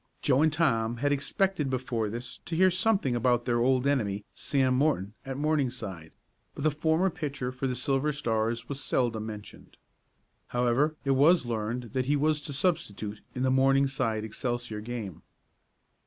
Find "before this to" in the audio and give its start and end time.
1.69-2.55